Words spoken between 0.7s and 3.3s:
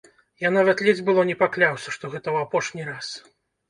ледзь было не пакляўся, што гэта ў апошні раз.